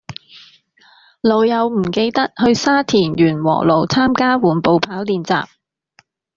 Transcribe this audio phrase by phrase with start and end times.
[1.21, 5.47] 老友唔記得去沙田源禾路參加緩步跑練習